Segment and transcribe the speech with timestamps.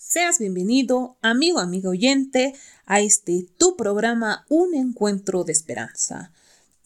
[0.00, 2.54] Seas bienvenido, amigo, amigo oyente,
[2.86, 6.30] a este tu programa Un Encuentro de Esperanza.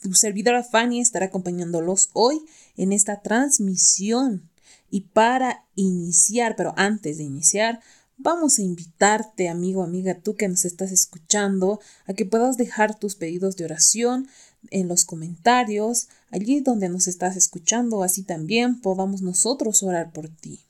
[0.01, 2.41] Tu servidora Fanny estará acompañándolos hoy
[2.75, 4.51] en esta transmisión.
[4.91, 7.81] Y para iniciar, pero antes de iniciar,
[8.17, 13.15] vamos a invitarte, amigo, amiga, tú que nos estás escuchando, a que puedas dejar tus
[13.15, 14.27] pedidos de oración
[14.71, 20.65] en los comentarios, allí donde nos estás escuchando, así también podamos nosotros orar por ti.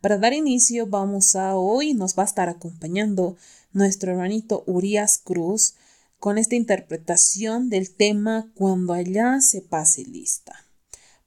[0.00, 3.36] Para dar inicio, vamos a hoy, nos va a estar acompañando
[3.72, 5.74] nuestro hermanito Urias Cruz
[6.20, 10.54] con esta interpretación del tema Cuando allá se pase lista.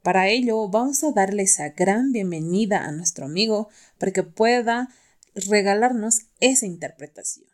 [0.03, 4.87] Para ello, vamos a darle esa gran bienvenida a nuestro amigo para que pueda
[5.35, 7.47] regalarnos esa interpretación.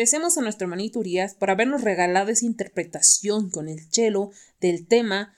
[0.00, 5.34] Agradecemos a nuestro hermanito Urias por habernos regalado esa interpretación con el cello del tema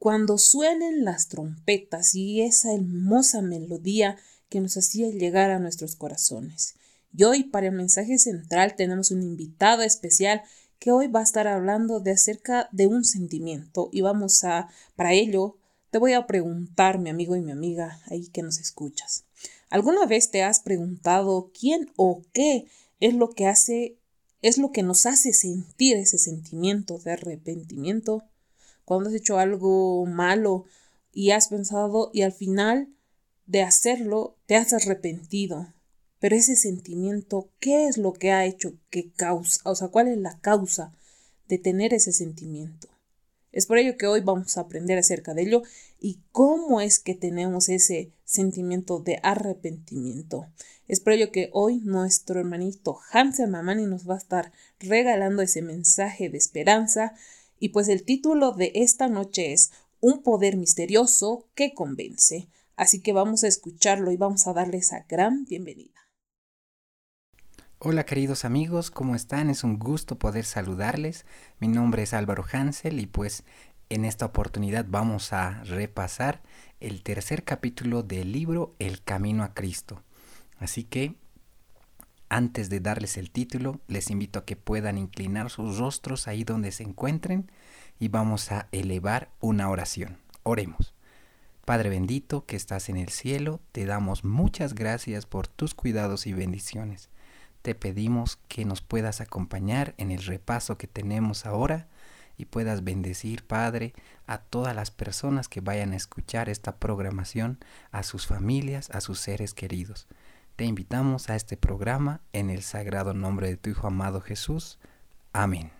[0.00, 4.16] Cuando suenen las trompetas y esa hermosa melodía
[4.48, 6.74] que nos hacía llegar a nuestros corazones.
[7.16, 10.42] Y hoy para el mensaje central tenemos un invitado especial
[10.80, 15.12] que hoy va a estar hablando de acerca de un sentimiento y vamos a, para
[15.12, 15.56] ello,
[15.92, 19.22] te voy a preguntar, mi amigo y mi amiga, ahí que nos escuchas.
[19.68, 22.66] ¿Alguna vez te has preguntado quién o qué
[22.98, 23.99] es lo que hace,
[24.42, 28.24] es lo que nos hace sentir ese sentimiento de arrepentimiento.
[28.84, 30.64] Cuando has hecho algo malo
[31.12, 32.88] y has pensado y al final
[33.46, 35.72] de hacerlo te has arrepentido.
[36.18, 39.60] Pero ese sentimiento, ¿qué es lo que ha hecho que causa?
[39.64, 40.92] O sea, ¿cuál es la causa
[41.48, 42.88] de tener ese sentimiento?
[43.52, 45.62] Es por ello que hoy vamos a aprender acerca de ello
[46.00, 50.46] y cómo es que tenemos ese sentimiento de arrepentimiento.
[50.88, 55.62] Es por ello que hoy nuestro hermanito Hansel Mamani nos va a estar regalando ese
[55.62, 57.14] mensaje de esperanza
[57.58, 62.48] y pues el título de esta noche es Un poder misterioso que convence.
[62.74, 66.00] Así que vamos a escucharlo y vamos a darle esa gran bienvenida.
[67.82, 69.48] Hola queridos amigos, ¿cómo están?
[69.48, 71.24] Es un gusto poder saludarles.
[71.60, 73.42] Mi nombre es Álvaro Hansel y pues
[73.90, 76.40] en esta oportunidad vamos a repasar
[76.78, 80.02] el tercer capítulo del libro El Camino a Cristo.
[80.58, 81.16] Así que
[82.28, 86.70] antes de darles el título, les invito a que puedan inclinar sus rostros ahí donde
[86.70, 87.50] se encuentren
[87.98, 90.18] y vamos a elevar una oración.
[90.44, 90.94] Oremos.
[91.64, 96.32] Padre bendito que estás en el cielo, te damos muchas gracias por tus cuidados y
[96.32, 97.10] bendiciones
[97.62, 101.88] te pedimos que nos puedas acompañar en el repaso que tenemos ahora
[102.40, 103.92] y puedas bendecir, Padre,
[104.26, 107.58] a todas las personas que vayan a escuchar esta programación,
[107.90, 110.06] a sus familias, a sus seres queridos.
[110.56, 114.78] Te invitamos a este programa en el sagrado nombre de tu Hijo amado Jesús.
[115.32, 115.70] Amén.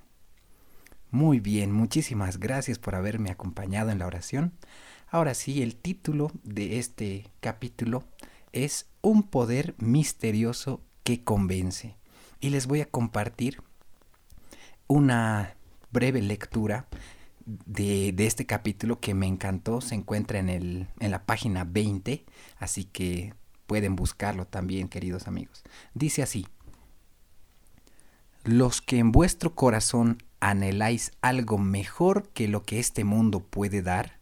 [1.10, 4.53] Muy bien, muchísimas gracias por haberme acompañado en la oración.
[5.09, 8.04] Ahora sí, el título de este capítulo
[8.53, 11.97] es Un poder misterioso que convence.
[12.38, 13.62] Y les voy a compartir
[14.87, 15.54] una
[15.91, 16.87] breve lectura
[17.47, 19.81] de, este capítulo que me encantó.
[19.81, 22.25] Se encuentra en, el, en la página 20,
[22.59, 23.34] así que
[23.67, 25.62] pueden buscarlo también, queridos amigos.
[25.95, 26.47] Dice así,
[28.45, 34.19] los que en vuestro corazón anheláis algo mejor que lo que este mundo puede dar,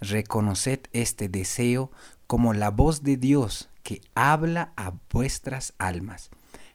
[0.00, 1.90] reconoced este deseo
[2.26, 6.30] como la voz de Dios que habla a vuestras almas.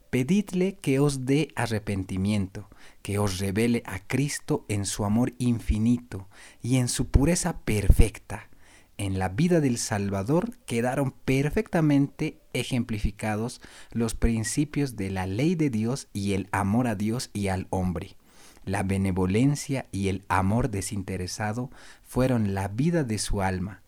[0.10, 2.70] Pedidle que os dé arrepentimiento,
[3.02, 6.28] que os revele a Cristo en su amor infinito
[6.62, 8.50] y en su pureza perfecta.
[8.98, 13.62] En la vida del Salvador quedaron perfectamente ejemplificados
[13.92, 18.18] los principios de la ley de Dios y el amor a Dios y al hombre.
[18.66, 21.70] La benevolencia y el amor desinteresado
[22.04, 23.84] fueron la vida de su alma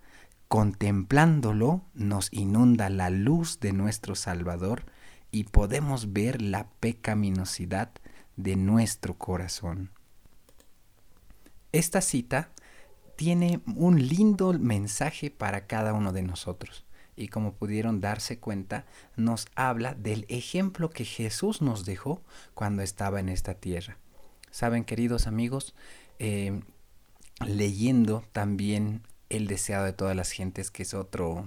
[0.50, 4.84] Contemplándolo nos inunda la luz de nuestro Salvador
[5.32, 7.92] y podemos ver la pecaminosidad
[8.36, 9.92] de nuestro corazón.
[11.72, 12.50] Esta cita
[13.16, 16.86] tiene un lindo mensaje para cada uno de nosotros.
[17.16, 18.86] Y como pudieron darse cuenta,
[19.18, 22.22] nos habla del ejemplo que Jesús nos dejó
[22.54, 23.98] cuando estaba en esta tierra.
[24.52, 25.76] Saben, queridos amigos,
[26.18, 26.62] eh,
[27.46, 31.46] leyendo también El deseado de todas las gentes, que es otro,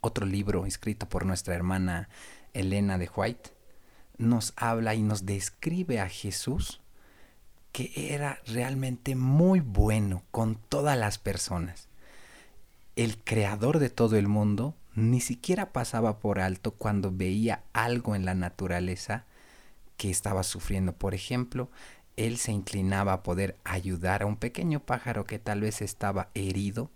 [0.00, 2.08] otro libro escrito por nuestra hermana
[2.54, 3.50] Elena de White,
[4.18, 6.80] nos habla y nos describe a Jesús
[7.72, 11.88] que era realmente muy bueno con todas las personas.
[12.96, 18.24] El creador de todo el mundo ni siquiera pasaba por alto cuando veía algo en
[18.24, 19.24] la naturaleza
[19.96, 20.92] que estaba sufriendo.
[20.92, 21.70] Por ejemplo,
[22.16, 26.90] él se inclinaba a poder ayudar a un pequeño pájaro que tal vez estaba herido.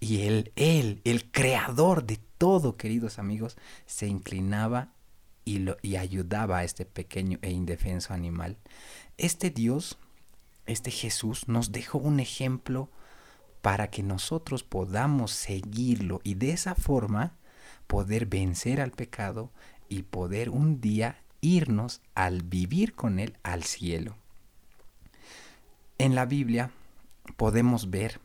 [0.00, 3.56] Y él, él, el creador de todo, queridos amigos,
[3.86, 4.92] se inclinaba
[5.46, 8.58] y, lo, y ayudaba a este pequeño e indefenso animal.
[9.16, 9.96] Este Dios,
[10.66, 12.90] este Jesús, nos dejó un ejemplo
[13.62, 17.32] para que nosotros podamos seguirlo y de esa forma
[17.86, 19.50] poder vencer al pecado
[19.88, 24.18] y poder un día irnos al vivir con Él al cielo.
[25.96, 26.72] En la Biblia
[27.38, 28.20] podemos ver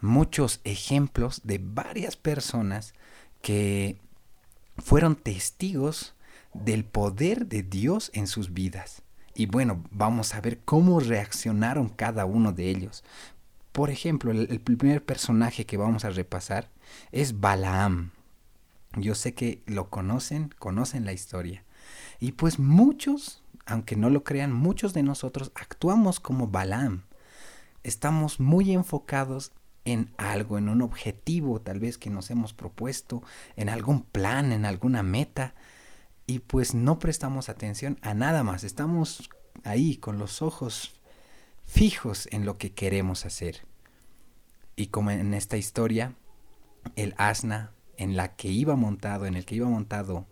[0.00, 2.92] muchos ejemplos de varias personas
[3.42, 3.98] que
[4.78, 6.14] fueron testigos
[6.52, 9.02] del poder de Dios en sus vidas.
[9.34, 13.04] Y bueno, vamos a ver cómo reaccionaron cada uno de ellos.
[13.72, 16.70] Por ejemplo, el, primer personaje que vamos a repasar
[17.12, 18.12] es Balaam.
[18.96, 21.64] Yo sé que lo conocen, conocen la historia.
[22.18, 27.02] Y pues muchos, aunque no lo crean, muchos de nosotros actuamos como Balaam.
[27.82, 29.52] Estamos muy enfocados
[29.86, 33.22] en algo, en un objetivo tal vez que nos hemos propuesto,
[33.56, 35.54] en algún plan, en alguna meta,
[36.26, 38.64] y pues no prestamos atención a nada más.
[38.64, 39.30] Estamos
[39.64, 41.00] ahí con los ojos
[41.64, 43.64] fijos en lo que queremos hacer.
[44.74, 46.14] Y como en esta historia,
[46.96, 50.26] el asna en la que iba montado, en el que iba montado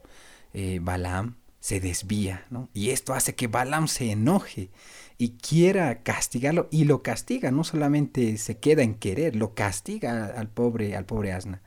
[0.52, 2.68] eh, Balaam, se desvía, ¿no?
[2.74, 4.70] Y esto hace que Balaam se enoje
[5.16, 10.50] y quiera castigarlo y lo castiga, no solamente se queda en querer, lo castiga al
[10.50, 11.62] pobre, al pobre asna.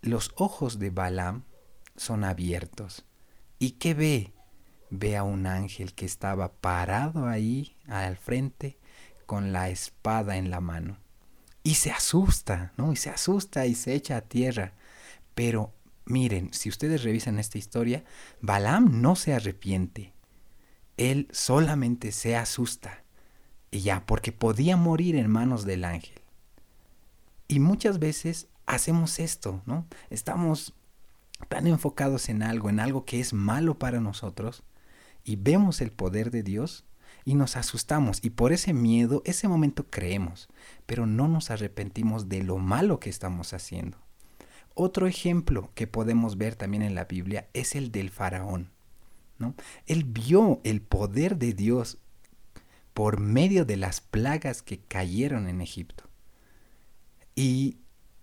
[0.00, 1.44] Los ojos de Balaam
[1.94, 3.04] son abiertos.
[3.60, 4.32] ¿Y qué ve?
[4.90, 8.76] Ve a un ángel que estaba parado ahí al frente
[9.24, 10.98] con la espada en la mano.
[11.62, 12.90] Y se asusta, ¿no?
[12.90, 14.72] Y se asusta y se echa a tierra.
[15.36, 15.72] Pero
[16.06, 18.04] Miren, si ustedes revisan esta historia,
[18.40, 20.12] Balaam no se arrepiente.
[20.96, 23.04] Él solamente se asusta.
[23.70, 26.20] Y ya, porque podía morir en manos del ángel.
[27.48, 29.86] Y muchas veces hacemos esto, ¿no?
[30.10, 30.74] Estamos
[31.48, 34.62] tan enfocados en algo, en algo que es malo para nosotros,
[35.24, 36.84] y vemos el poder de Dios
[37.24, 38.20] y nos asustamos.
[38.22, 40.48] Y por ese miedo, ese momento creemos,
[40.86, 44.03] pero no nos arrepentimos de lo malo que estamos haciendo.
[44.74, 48.70] Otro ejemplo que podemos ver también en la Biblia es el del faraón.
[49.38, 49.54] ¿no?
[49.86, 51.98] Él vio el poder de Dios
[52.92, 56.04] por medio de las plagas que cayeron en Egipto.
[57.34, 57.78] Y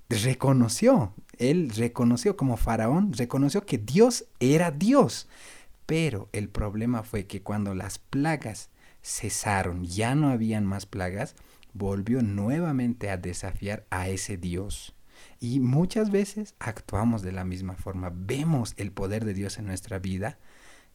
[0.10, 5.28] reconoció, él reconoció como faraón, reconoció que Dios era Dios.
[5.86, 8.70] Pero el problema fue que cuando las plagas
[9.04, 11.36] cesaron, ya no habían más plagas,
[11.74, 14.96] volvió nuevamente a desafiar a ese Dios.
[15.44, 18.14] Y muchas veces actuamos de la misma forma.
[18.14, 20.38] Vemos el poder de Dios en nuestra vida,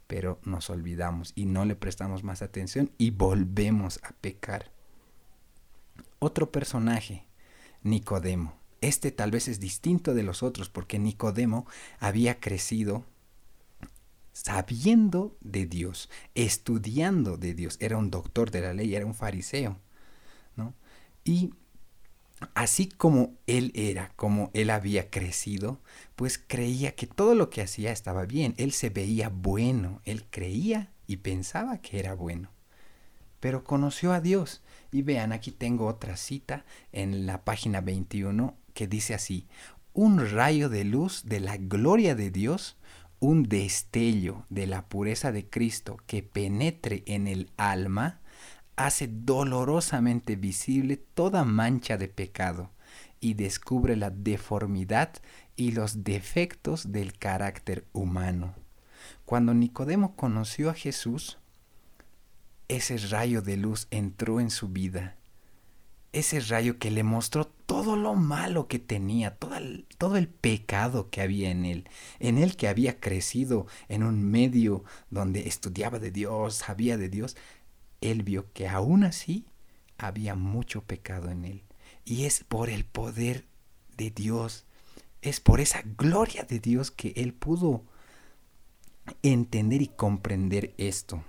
[0.07, 4.71] pero nos olvidamos y no le prestamos más atención y volvemos a pecar.
[6.21, 7.27] Otro personaje,
[7.83, 8.57] Nicodemo.
[8.81, 11.67] Este tal vez es distinto de los otros porque Nicodemo
[11.99, 13.05] había crecido
[14.33, 17.79] sabiendo de Dios, estudiando de Dios.
[17.81, 19.81] Era un doctor de la ley, era un fariseo.
[20.55, 20.73] ¿no?
[21.25, 21.53] Y
[22.55, 25.81] así como él era, como él había crecido,
[26.17, 28.55] pues creía que todo lo que hacía estaba bien.
[28.57, 32.51] Él se veía bueno, él creía y pensaba que era bueno.
[33.41, 34.63] Pero conoció a Dios.
[34.93, 39.47] Y vean, aquí tengo otra cita en la página 21 que dice así,
[39.93, 42.77] un rayo de luz de la gloria de Dios,
[43.19, 48.21] un destello de la pureza de Cristo que penetre en el alma,
[48.77, 52.71] hace dolorosamente visible toda mancha de pecado
[53.21, 55.15] y descubre la deformidad
[55.57, 58.55] y los defectos del carácter humano.
[59.25, 61.39] Cuando Nicodemo conoció a Jesús,
[62.69, 65.17] ese rayo de luz entró en su vida.
[66.13, 71.11] Ese rayo que le mostró todo lo malo que tenía, todo el, todo el, pecado
[71.11, 71.89] que había en él,
[72.21, 77.37] en él que había crecido en un medio donde estudiaba de Dios, sabía de Dios,
[78.01, 79.47] él vio que aún así
[79.99, 81.63] había mucho pecado en él.
[82.05, 83.45] Y es por el poder
[83.97, 84.65] de Dios,
[85.23, 87.83] es por esa gloria de Dios que él pudo
[89.23, 91.25] entender y comprender esto.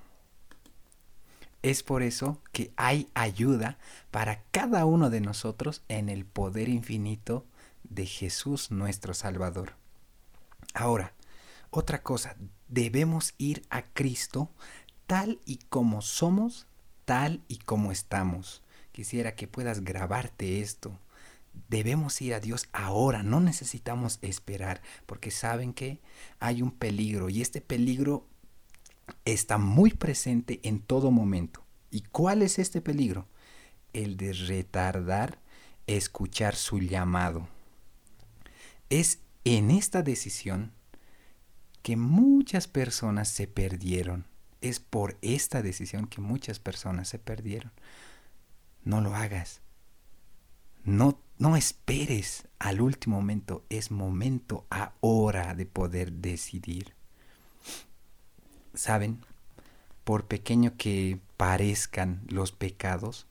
[1.64, 3.78] Es por eso que hay ayuda
[4.12, 7.46] para cada uno de nosotros en el poder infinito
[7.84, 9.74] de Jesús nuestro Salvador.
[10.74, 11.14] Ahora,
[11.70, 12.36] otra cosa,
[12.68, 14.50] debemos ir a Cristo
[15.08, 16.68] tal y como somos,
[17.06, 18.62] tal y como estamos.
[18.92, 21.00] Quisiera que puedas grabarte esto.
[21.70, 26.00] Debemos ir a Dios ahora, no necesitamos esperar, porque saben que
[26.40, 28.28] hay un peligro y este peligro
[29.26, 31.64] está muy presente en todo momento.
[31.90, 33.28] ¿Y cuál es este peligro?
[33.94, 35.40] El de retardar
[35.88, 37.48] escuchar su llamado.
[38.90, 40.74] Es en esta decisión
[41.82, 44.26] que muchas personas se perdieron.
[44.62, 47.72] Es por esta decisión que muchas personas se perdieron.
[48.84, 49.62] No lo hagas.
[50.84, 53.66] No, no esperes al último momento.
[53.70, 56.94] Es momento ahora de poder decidir.
[58.74, 59.20] ¿Saben?
[60.04, 63.28] Por pequeño que parezcan los pecados,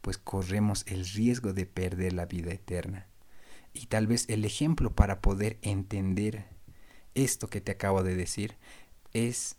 [0.00, 3.06] pues corremos el riesgo de perder la vida eterna.
[3.74, 6.46] Y tal vez el ejemplo para poder entender
[7.14, 8.56] esto que te acabo de decir
[9.12, 9.56] es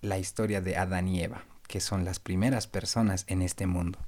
[0.00, 3.98] la historia de Adán y Eva, que son las primeras personas en este mundo.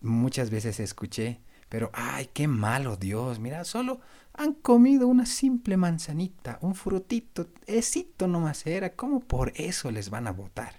[0.00, 4.00] Muchas veces escuché, pero ay, qué malo Dios, mira, solo
[4.32, 10.26] han comido una simple manzanita, un frutito, esito nomás era, ¿cómo por eso les van
[10.26, 10.74] a votar?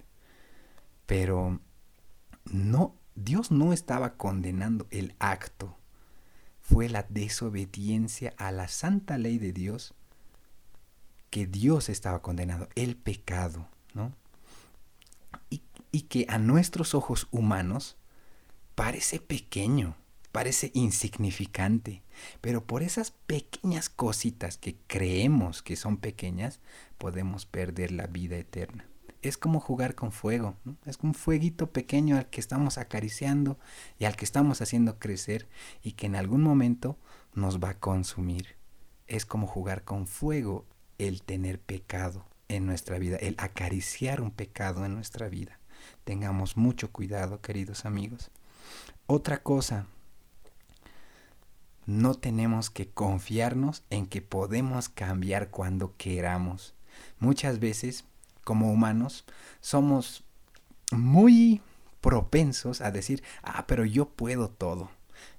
[1.06, 1.60] Pero
[2.46, 5.78] no, Dios no estaba condenando el acto,
[6.62, 9.94] fue la desobediencia a la santa ley de Dios
[11.32, 14.14] que Dios estaba condenado, el pecado, ¿no?
[15.50, 17.98] Y, y que a nuestros ojos humanos
[18.76, 19.96] parece pequeño,
[20.32, 22.04] parece insignificante,
[22.42, 26.60] pero por esas pequeñas cositas que creemos que son pequeñas,
[26.98, 28.86] podemos perder la vida eterna.
[29.22, 30.76] Es como jugar con fuego, ¿no?
[30.86, 33.58] es un fueguito pequeño al que estamos acariciando
[34.00, 35.48] y al que estamos haciendo crecer
[35.82, 36.98] y que en algún momento
[37.34, 38.56] nos va a consumir.
[39.08, 40.66] Es como jugar con fuego
[41.08, 45.60] el tener pecado en nuestra vida, el acariciar un pecado en nuestra vida.
[46.04, 48.30] Tengamos mucho cuidado, queridos amigos.
[49.08, 49.88] Otra cosa,
[51.88, 56.76] no tenemos que confiarnos en que podemos cambiar cuando queramos.
[57.18, 58.06] Muchas veces,
[58.44, 59.26] como humanos,
[59.60, 60.24] somos
[60.92, 61.62] muy
[62.00, 64.92] propensos a decir, ah, pero yo puedo todo.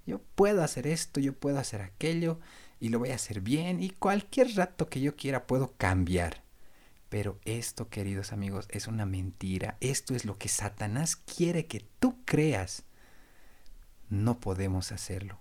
[0.07, 2.41] Yo puedo hacer esto, yo puedo hacer aquello,
[2.83, 6.43] y lo voy a hacer bien y cualquier rato que yo quiera puedo cambiar.
[7.11, 9.77] Pero esto, queridos amigos, es una mentira.
[9.79, 12.83] Esto es lo que Satanás quiere que tú creas.
[14.11, 15.39] No podemos hacerlo.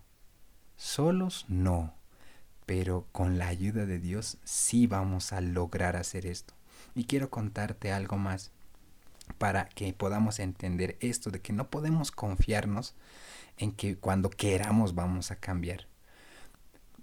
[0.76, 1.96] Solos no.
[2.68, 6.54] Pero con la ayuda de Dios sí vamos a lograr hacer esto.
[6.94, 8.52] Y quiero contarte algo más
[9.40, 12.94] para que podamos entender esto de que no podemos confiarnos
[13.58, 15.91] en que cuando queramos vamos a cambiar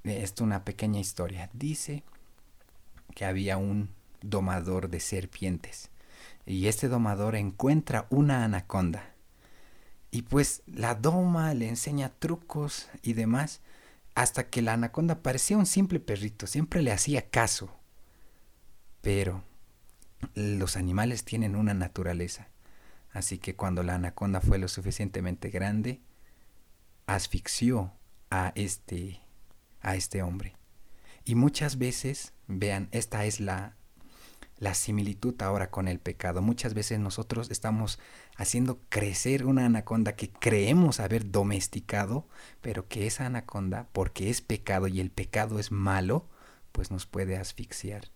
[0.04, 1.50] esto una pequeña historia.
[1.52, 2.02] Dice
[3.14, 3.90] que había un
[4.22, 5.90] domador de serpientes
[6.46, 9.14] y este domador encuentra una anaconda
[10.10, 13.60] y pues la doma le enseña trucos y demás
[14.14, 17.70] hasta que la anaconda parecía un simple perrito, siempre le hacía caso.
[19.00, 19.44] Pero
[20.34, 22.48] los animales tienen una naturaleza,
[23.12, 26.00] así que cuando la anaconda fue lo suficientemente grande,
[27.06, 27.92] asfixió
[28.30, 29.20] a este
[29.80, 30.56] a este hombre.
[31.24, 33.76] Y muchas veces, vean, esta es la,
[34.58, 36.42] la similitud ahora con el pecado.
[36.42, 37.98] Muchas veces nosotros estamos
[38.36, 42.26] haciendo crecer una anaconda que creemos haber domesticado,
[42.60, 46.26] pero que esa anaconda, porque es pecado y el pecado es malo,
[46.72, 48.10] pues nos puede asfixiar.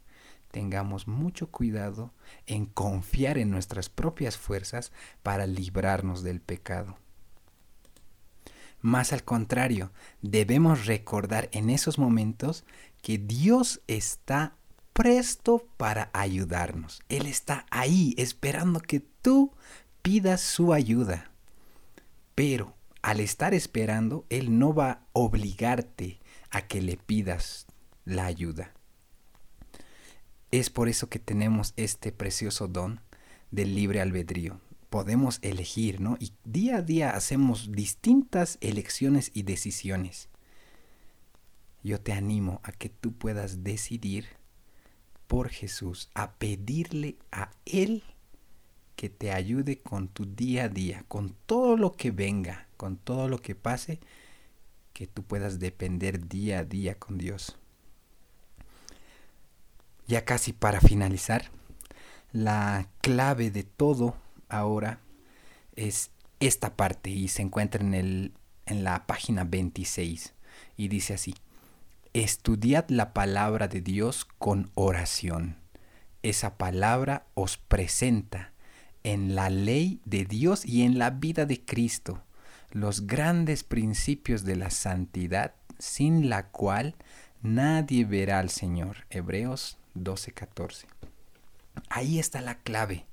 [0.50, 2.12] Tengamos mucho cuidado
[2.47, 4.92] en confiar en nuestras propias fuerzas
[5.23, 6.99] para librarnos del pecado.
[8.82, 12.64] Más al contrario, debemos recordar en esos momentos
[13.00, 14.56] que Dios está
[14.92, 17.00] presto para ayudarnos.
[17.08, 19.52] Él está ahí esperando que tú
[20.02, 21.30] pidas su ayuda.
[22.34, 26.20] Pero al estar esperando, Él no va a obligarte
[26.50, 27.68] a que le pidas
[28.04, 28.74] la ayuda.
[30.50, 33.00] Es por eso que tenemos este precioso don
[33.52, 34.60] del libre albedrío
[34.92, 36.18] podemos elegir, ¿no?
[36.20, 40.28] Y día a día hacemos distintas elecciones y decisiones.
[41.82, 44.26] Yo te animo a que tú puedas decidir
[45.28, 48.02] por Jesús, a pedirle a Él
[48.94, 53.28] que te ayude con tu día a día, con todo lo que venga, con todo
[53.28, 53.99] lo que pase,
[54.92, 57.56] que tú puedas depender día a día con Dios.
[60.06, 61.50] Ya casi para finalizar,
[62.30, 64.21] la clave de todo
[64.52, 65.00] ahora
[65.75, 68.32] es esta parte y se encuentra en, el,
[68.66, 70.35] en la página 26
[70.76, 71.35] y dice así,
[72.12, 75.56] estudiad la palabra de Dios con oración.
[76.23, 78.52] Esa palabra os presenta
[79.02, 82.23] en la ley de Dios y en la vida de Cristo
[82.71, 86.94] los grandes principios de la santidad sin la cual
[87.42, 89.06] nadie verá al Señor.
[89.11, 90.87] Hebreos 12:14.
[91.88, 93.06] Ahí está la clave.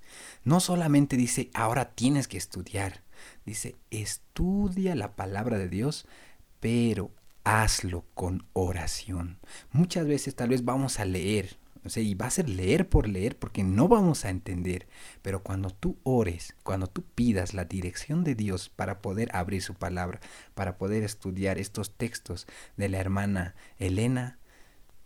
[0.43, 3.03] No solamente dice, ahora tienes que estudiar.
[3.45, 6.05] Dice, estudia la palabra de Dios,
[6.59, 7.11] pero
[7.43, 9.39] hazlo con oración.
[9.71, 13.07] Muchas veces tal vez vamos a leer, o sea, y va a ser leer por
[13.07, 14.87] leer porque no vamos a entender.
[15.21, 19.73] Pero cuando tú ores, cuando tú pidas la dirección de Dios para poder abrir su
[19.75, 20.19] palabra,
[20.55, 22.47] para poder estudiar estos textos
[22.77, 24.39] de la hermana Elena,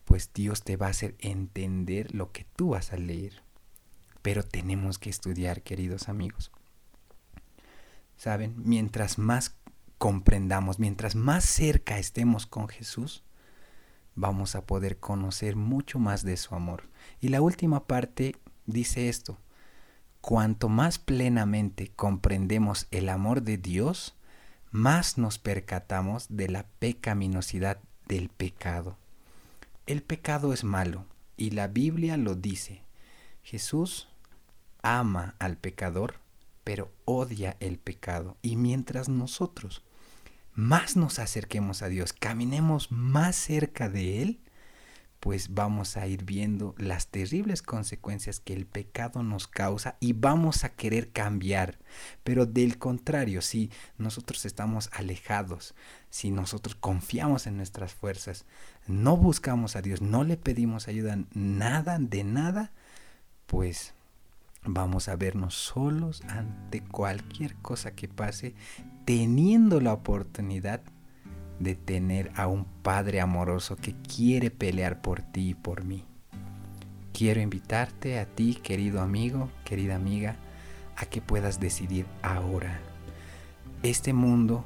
[0.06, 3.44] pues Dios te va a hacer entender lo que tú vas a leer.
[4.24, 6.52] Pero tenemos que estudiar, queridos amigos.
[8.18, 9.56] Saben, mientras más
[10.00, 13.24] comprendamos, mientras más cerca estemos con Jesús,
[14.16, 16.90] vamos a poder conocer mucho más de su amor.
[17.20, 19.38] Y la última parte dice esto,
[20.22, 24.16] cuanto más plenamente comprendemos el amor de Dios,
[24.72, 28.98] más nos percatamos de la pecaminosidad del pecado.
[29.86, 32.84] El pecado es malo y la Biblia lo dice.
[33.44, 34.08] Jesús
[34.84, 36.20] ama al pecador,
[36.64, 38.38] pero odia el pecado.
[38.44, 39.84] Y mientras nosotros
[40.54, 44.40] más nos acerquemos a Dios, caminemos más cerca de Él,
[45.24, 50.66] pues vamos a ir viendo las terribles consecuencias que el pecado nos causa y vamos
[50.66, 51.80] a querer cambiar.
[52.26, 55.76] Pero del contrario, si nosotros estamos alejados,
[56.10, 58.46] si nosotros confiamos en nuestras fuerzas,
[58.86, 62.74] no buscamos a Dios, no le pedimos ayuda, nada de nada,
[63.48, 63.94] pues
[64.66, 68.56] vamos a vernos solos ante cualquier cosa que pase,
[69.06, 70.82] teniendo la oportunidad
[71.60, 76.06] de tener a un Padre amoroso que quiere pelear por ti y por mí.
[77.14, 80.36] Quiero invitarte a ti, querido amigo, querida amiga,
[80.98, 82.80] a que puedas decidir ahora.
[83.84, 84.66] Este mundo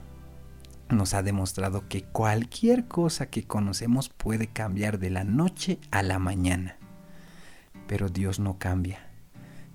[0.89, 6.19] nos ha demostrado que cualquier cosa que conocemos puede cambiar de la noche a la
[6.19, 6.77] mañana.
[7.87, 9.06] Pero Dios no cambia.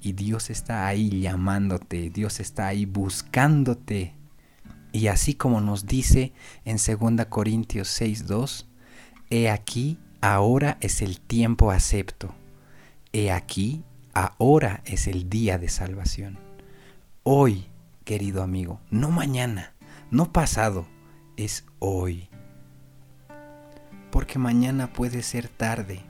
[0.02, 4.16] Y Dios está ahí llamándote, Dios está ahí buscándote
[4.92, 6.32] y así como nos dice
[6.64, 8.66] en 2 Corintios 6:2,
[9.30, 12.34] he aquí, ahora es el tiempo acepto.
[13.12, 16.38] He aquí, ahora es el día de salvación.
[17.22, 17.66] Hoy,
[18.04, 19.72] querido amigo, no mañana,
[20.10, 20.86] no pasado,
[21.38, 22.28] es hoy.
[24.10, 26.02] Porque mañana puede ser tarde.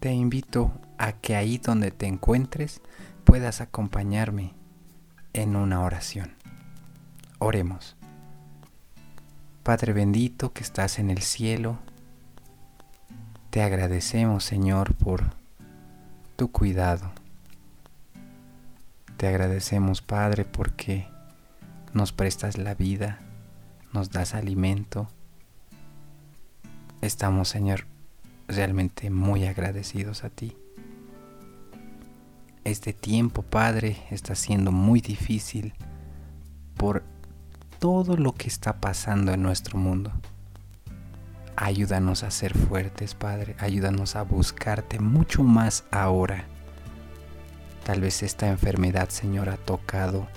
[0.00, 2.80] Te invito a que ahí donde te encuentres
[3.24, 4.54] puedas acompañarme
[5.32, 6.34] en una oración.
[7.40, 7.96] Oremos.
[9.64, 11.78] Padre bendito que estás en el cielo,
[13.50, 15.34] te agradecemos Señor por
[16.36, 17.10] tu cuidado.
[19.16, 21.08] Te agradecemos Padre porque
[21.92, 23.18] nos prestas la vida,
[23.92, 25.08] nos das alimento.
[27.00, 27.97] Estamos Señor
[28.48, 30.56] realmente muy agradecidos a ti.
[32.64, 35.74] Este tiempo Padre está siendo muy difícil
[36.76, 37.04] por
[37.78, 40.12] todo lo que está pasando en nuestro mundo.
[41.56, 43.56] Ayúdanos a ser fuertes, Padre.
[43.58, 46.44] Ayúdanos a buscarte mucho más ahora.
[47.84, 50.28] Tal vez esta enfermedad, Señor, ha tocado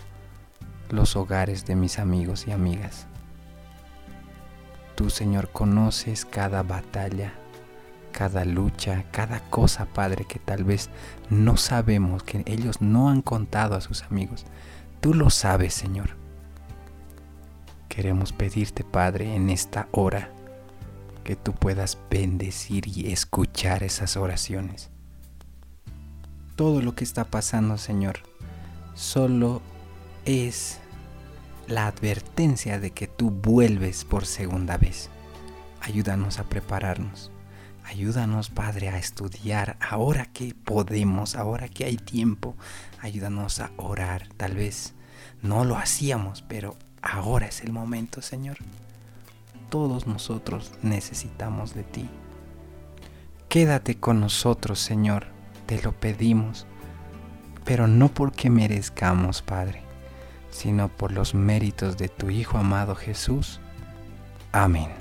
[0.89, 3.08] los hogares de mis amigos y amigas.
[4.95, 7.34] Tú, Señor, conoces cada batalla,
[8.12, 10.89] cada lucha, cada cosa, Padre, que tal vez
[11.30, 14.45] no sabemos, que ellos no han contado a sus amigos.
[15.00, 16.12] Tú lo sabes, Señor.
[17.89, 20.30] Queremos pedirte, Padre, en esta hora,
[21.24, 24.89] que tú puedas bendecir y escuchar esas oraciones.
[26.56, 28.19] Todo lo que está pasando, Señor,
[28.93, 29.62] solo
[30.26, 30.80] es
[31.67, 35.10] la advertencia de que tú vuelves por segunda vez.
[35.82, 37.32] Ayúdanos a prepararnos.
[37.84, 42.56] Ayúdanos, Padre, a estudiar ahora que podemos, ahora que hay tiempo.
[43.00, 44.30] Ayúdanos a orar.
[44.38, 44.94] Tal vez
[45.41, 48.58] no lo hacíamos, pero Ahora es el momento, Señor.
[49.70, 52.10] Todos nosotros necesitamos de ti.
[53.50, 55.28] Quédate con nosotros, Señor.
[55.65, 56.67] Te lo pedimos.
[57.63, 59.84] pero no porque merezcamos, Padre,
[60.50, 63.62] sino por los méritos de tu Hijo amado Jesús.
[64.52, 65.01] Amén.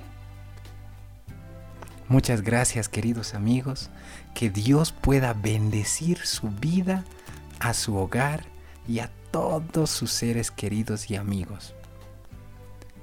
[2.10, 3.88] Muchas gracias queridos amigos,
[4.34, 7.04] que Dios pueda bendecir su vida,
[7.60, 8.46] a su hogar
[8.88, 11.72] y a todos sus seres queridos y amigos.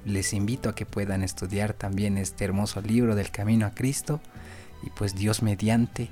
[0.04, 4.20] Les invito a que puedan estudiar también este hermoso libro del Camino a Cristo
[4.82, 6.10] y pues Dios mediante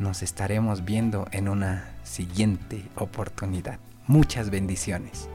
[0.00, 3.78] nos estaremos viendo en una siguiente oportunidad.
[4.08, 5.28] Muchas bendiciones.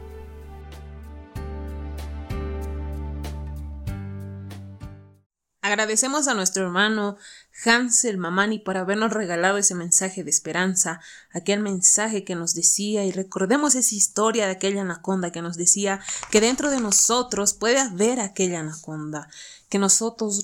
[5.71, 7.15] Agradecemos a nuestro hermano
[7.63, 10.99] Hansel Mamani por habernos regalado ese mensaje de esperanza,
[11.31, 16.01] aquel mensaje que nos decía, y recordemos esa historia de aquella anaconda que nos decía
[16.29, 19.29] que dentro de nosotros puede haber aquella anaconda,
[19.69, 20.41] que nosotros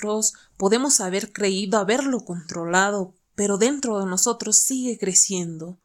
[0.56, 5.78] podemos haber creído haberlo controlado, pero dentro de nosotros sigue creciendo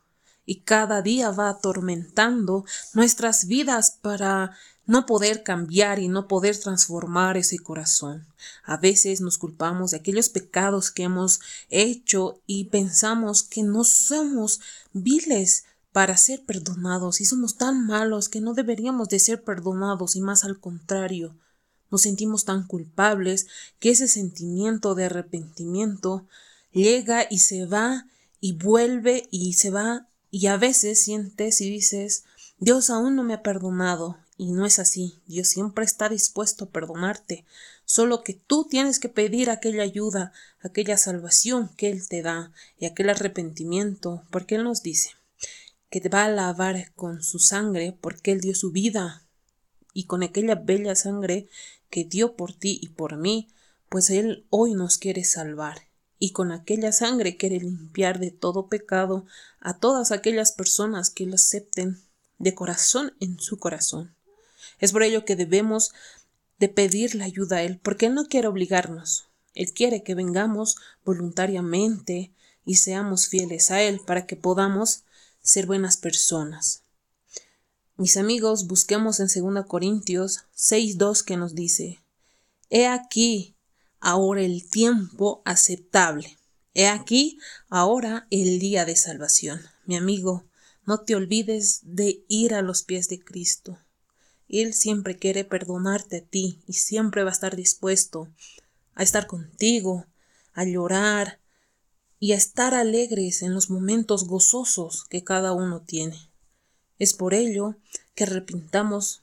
[0.46, 7.36] y cada día va atormentando nuestras vidas para no poder cambiar y no poder transformar
[7.36, 8.26] ese corazón.
[8.64, 11.40] A veces nos culpamos de aquellos pecados que hemos
[11.70, 14.60] hecho y pensamos que no somos
[14.92, 20.20] viles para ser perdonados y somos tan malos que no deberíamos de ser perdonados y
[20.20, 21.36] más al contrario.
[21.90, 23.46] Nos sentimos tan culpables
[23.78, 26.26] que ese sentimiento de arrepentimiento
[26.72, 28.06] llega y se va
[28.40, 32.24] y vuelve y se va y a veces sientes y dices
[32.58, 35.20] Dios aún no me ha perdonado y no es así.
[35.28, 37.44] Dios siempre está dispuesto a perdonarte.
[37.84, 42.86] Solo que tú tienes que pedir aquella ayuda, aquella salvación que Él te da y
[42.86, 45.10] aquel arrepentimiento, porque Él nos dice
[45.90, 49.28] que te va a lavar con su sangre, porque Él dio su vida
[49.94, 51.48] y con aquella bella sangre
[51.88, 53.48] que dio por ti y por mí,
[53.88, 55.82] pues Él hoy nos quiere salvar
[56.18, 59.24] y con aquella sangre quiere limpiar de todo pecado
[59.60, 62.02] a todas aquellas personas que lo acepten
[62.38, 64.16] de corazón en su corazón.
[64.82, 65.92] Es por ello que debemos
[66.58, 69.28] de pedirle ayuda a Él, porque Él no quiere obligarnos.
[69.54, 72.32] Él quiere que vengamos voluntariamente
[72.66, 75.04] y seamos fieles a Él para que podamos
[75.40, 76.82] ser buenas personas.
[77.96, 82.00] Mis amigos, busquemos en 2 Corintios 6.2 que nos dice,
[82.68, 83.54] He aquí
[84.00, 86.38] ahora el tiempo aceptable.
[86.74, 89.60] He aquí ahora el día de salvación.
[89.86, 90.44] Mi amigo,
[90.86, 93.78] no te olvides de ir a los pies de Cristo.
[94.60, 98.28] Él siempre quiere perdonarte a ti y siempre va a estar dispuesto
[98.94, 100.06] a estar contigo,
[100.52, 101.40] a llorar
[102.18, 106.30] y a estar alegres en los momentos gozosos que cada uno tiene.
[106.98, 107.76] Es por ello
[108.14, 109.22] que arrepintamos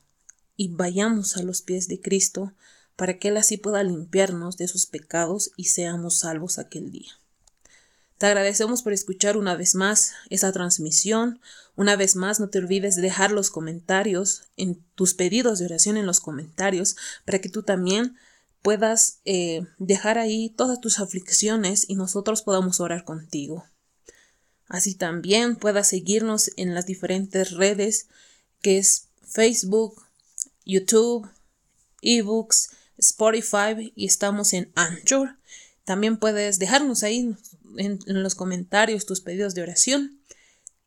[0.58, 2.54] y vayamos a los pies de Cristo
[2.96, 7.12] para que Él así pueda limpiarnos de sus pecados y seamos salvos aquel día.
[8.20, 11.40] Te agradecemos por escuchar una vez más esa transmisión.
[11.78, 15.96] Una vez más, no te olvides de dejar los comentarios en tus pedidos de oración
[15.96, 18.18] en los comentarios para que tú también
[18.62, 23.66] puedas eh, dejar ahí todas tus aflicciones y nosotros podamos orar contigo.
[24.68, 28.08] Así también puedas seguirnos en las diferentes redes
[28.62, 30.04] que es Facebook,
[30.66, 31.26] YouTube,
[32.02, 35.38] eBooks, Spotify y estamos en Anchor.
[35.86, 37.38] También puedes dejarnos ahí
[37.78, 40.22] en, los comentarios tus pedidos de oración.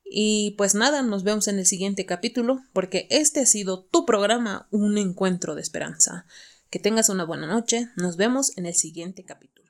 [0.04, 4.68] Y pues nada, nos vemos en el siguiente capítulo, porque este ha sido tu programa,
[4.70, 6.26] un encuentro de esperanza.
[6.70, 9.61] Que tengas una buena noche, nos vemos en el siguiente capítulo.